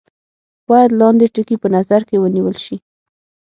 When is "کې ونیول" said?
2.09-2.55